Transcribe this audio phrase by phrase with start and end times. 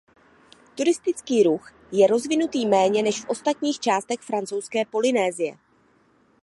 [0.75, 5.57] Turistický ruch je rozvinutý méně než v ostatních částech Francouzské Polynésie.